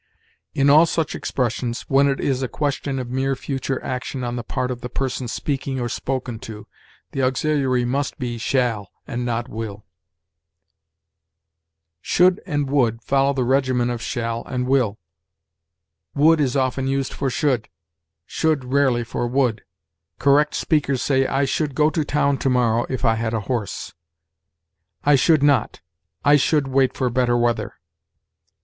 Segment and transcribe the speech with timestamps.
[0.55, 4.41] In all such expressions, when it is a question of mere future action on the
[4.41, 6.65] part of the person speaking or spoken to,
[7.11, 9.85] the auxiliary must be shall, and not will.
[12.01, 14.97] Should and would follow the regimen of shall and will.
[16.15, 17.69] Would is often used for should;
[18.25, 19.63] should rarely for would.
[20.17, 23.93] Correct speakers say, "I should go to town to morrow if I had a horse."
[25.03, 25.79] "I should not;
[26.25, 27.75] I should wait for better weather."